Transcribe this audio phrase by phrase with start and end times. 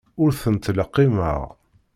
[0.21, 1.41] Ur tent-ttleqqimeɣ.